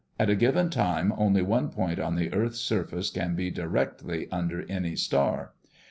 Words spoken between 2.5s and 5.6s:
surface can be directly under any star.